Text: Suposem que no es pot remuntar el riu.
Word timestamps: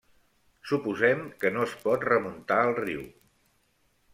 Suposem 0.69 1.21
que 1.43 1.51
no 1.57 1.67
es 1.67 1.75
pot 1.83 2.07
remuntar 2.13 2.59
el 2.71 2.75
riu. 2.81 3.05